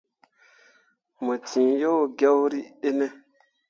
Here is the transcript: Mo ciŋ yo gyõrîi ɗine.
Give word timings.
Mo 1.23 1.33
ciŋ 1.47 1.67
yo 1.81 1.93
gyõrîi 2.17 2.67
ɗine. 2.81 3.07